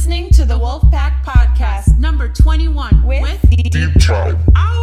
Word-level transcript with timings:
listening 0.00 0.30
to 0.30 0.46
the 0.46 0.54
Wülfpack 0.54 1.22
Podcast, 1.24 1.98
number 1.98 2.26
21, 2.26 3.02
With 3.06 3.20
with, 3.20 3.70
Deep 3.70 3.92
Tribe. 4.00 4.38
It's 4.56 4.79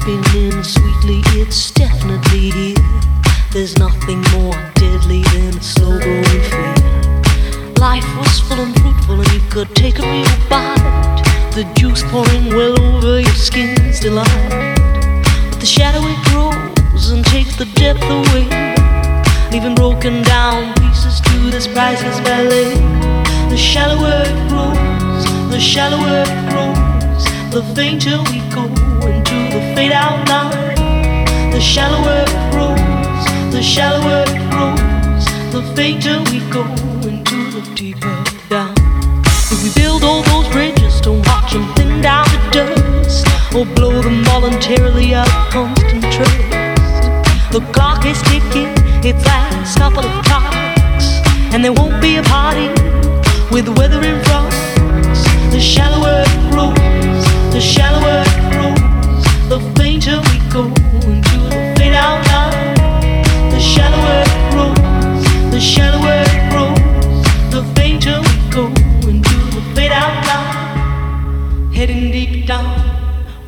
creeping 0.00 0.24
in 0.34 0.64
sweetly, 0.64 1.20
it's 1.40 1.70
definitely 1.70 2.50
here. 2.50 2.76
There's 3.52 3.78
nothing 3.78 4.20
more 4.32 4.54
deadly 4.74 5.22
than 5.32 5.58
a 5.58 5.62
slow 5.62 5.98
growing 5.98 6.24
fear. 6.24 6.74
Life 7.78 8.06
was 8.16 8.40
full 8.40 8.60
and 8.60 8.74
fruitful, 8.80 9.20
and 9.20 9.32
you 9.32 9.40
could 9.50 9.74
take 9.74 9.98
a 9.98 10.02
real 10.02 10.48
bite. 10.48 11.22
The 11.54 11.70
juice 11.76 12.02
pouring 12.04 12.48
well 12.48 12.80
over 12.80 13.20
your 13.20 13.34
skin's 13.34 14.00
delight. 14.00 14.26
But 15.50 15.60
the 15.60 15.66
shadow 15.66 16.00
it 16.02 16.20
grows 16.30 17.10
and 17.10 17.24
takes 17.24 17.56
the 17.56 17.66
depth 17.74 18.02
away, 18.02 18.44
leaving 19.50 19.74
broken 19.74 20.22
down 20.22 20.74
pieces 20.74 21.20
to 21.20 21.50
this 21.50 21.66
priceless 21.66 22.20
ballet. 22.20 22.74
The 23.50 23.56
shallower 23.56 24.22
it 24.24 24.48
grows, 24.48 25.24
the 25.50 25.60
shallower 25.60 26.24
it 26.26 26.50
grows, 26.50 27.24
the 27.52 27.62
fainter 27.74 28.18
we 28.30 28.40
go 28.54 28.79
fade 29.80 29.92
out 29.92 30.28
line. 30.28 31.52
The 31.52 31.60
shallower 31.60 32.24
it 32.28 32.52
grows, 32.52 33.24
the 33.54 33.62
shallower 33.62 34.24
it 34.28 34.42
grows, 34.52 35.24
the 35.54 35.62
fainter 35.74 36.18
we 36.30 36.38
go 36.56 36.64
into 37.08 37.38
the 37.54 37.62
deeper 37.74 38.14
down. 38.50 38.74
If 39.52 39.62
we 39.64 39.70
build 39.80 40.02
all 40.04 40.22
those 40.32 40.48
bridges 40.52 41.00
to 41.06 41.12
watch 41.28 41.52
them 41.54 41.66
thin 41.76 42.02
down 42.02 42.26
to 42.26 42.38
dust, 42.52 43.26
or 43.54 43.64
blow 43.64 44.02
them 44.02 44.22
voluntarily 44.24 45.14
out 45.14 45.28
of 45.28 45.50
constant 45.54 46.04
trust, 46.12 47.02
the 47.54 47.62
clock 47.72 48.04
is 48.04 48.20
ticking, 48.28 48.72
its 49.02 49.24
last 49.24 49.78
couple 49.78 50.04
of 50.04 50.24
clocks, 50.26 51.06
and 51.52 51.64
there 51.64 51.72
won't 51.72 52.02
be 52.02 52.16
a 52.16 52.22
party 52.24 52.68
with 53.50 53.64
the 53.64 53.74
weather 53.80 54.02
in 54.04 54.18
front. 54.24 54.52
The 55.54 55.60
shallower 55.72 56.22
it 56.26 56.40
grows, 56.52 57.24
the 57.54 57.62
shallower 57.62 58.49